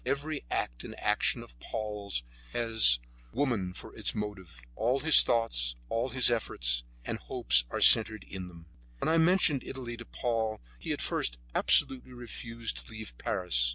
Every 0.03 0.43
act 0.49 0.83
and 0.83 0.99
action 0.99 1.43
of 1.43 1.59
Paul's 1.59 2.23
has 2.53 2.99
woman 3.31 3.71
for 3.71 3.93
its 3.95 4.15
motive; 4.15 4.59
all 4.75 5.01
his 5.01 5.21
thoughts, 5.21 5.75
all 5.89 6.09
his 6.09 6.31
efforts 6.31 6.83
and 7.05 7.19
hopes 7.19 7.65
are 7.69 7.81
centered 7.81 8.23
in 8.23 8.47
them. 8.47 8.65
When 8.97 9.09
I 9.09 9.19
mentioned 9.19 9.63
Italy 9.63 9.97
to 9.97 10.05
Paul 10.05 10.59
he 10.79 10.91
at 10.91 11.01
first 11.03 11.37
absolutely 11.53 12.13
refused 12.13 12.77
to 12.83 12.91
leave 12.91 13.15
Paris. 13.19 13.69